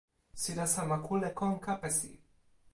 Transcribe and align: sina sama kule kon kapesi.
sina 0.41 0.65
sama 0.67 0.97
kule 1.07 1.29
kon 1.39 1.53
kapesi. 1.65 2.11